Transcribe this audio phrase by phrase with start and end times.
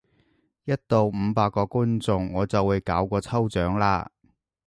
[0.65, 4.07] 一到五百個觀眾我就會搞個抽獎喇！